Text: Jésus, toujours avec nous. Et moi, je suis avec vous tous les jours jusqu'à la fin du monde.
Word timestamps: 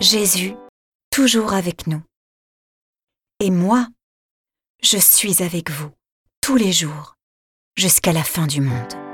Jésus, 0.00 0.54
toujours 1.10 1.52
avec 1.52 1.86
nous. 1.86 2.02
Et 3.38 3.50
moi, 3.50 3.86
je 4.82 4.96
suis 4.96 5.42
avec 5.42 5.70
vous 5.70 5.90
tous 6.40 6.56
les 6.56 6.72
jours 6.72 7.16
jusqu'à 7.76 8.14
la 8.14 8.24
fin 8.24 8.46
du 8.46 8.62
monde. 8.62 9.09